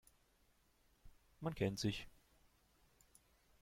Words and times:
Man 1.41 1.53
kennt 1.53 1.77
sich. 1.77 2.07